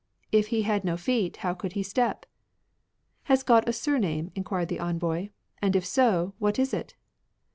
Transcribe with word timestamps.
If 0.31 0.47
He 0.47 0.63
had 0.63 0.83
no 0.83 0.97
feet, 0.97 1.37
how 1.45 1.53
could 1.53 1.73
He 1.73 1.83
step?" 1.83 2.25
"Has 3.25 3.43
God 3.43 3.69
a 3.69 3.71
surname?" 3.71 4.31
enquired 4.35 4.69
the 4.69 4.79
envoy." 4.79 5.29
And 5.61 5.75
if 5.75 5.85
so, 5.85 6.33
what 6.39 6.57
is 6.57 6.73
it 6.73 6.95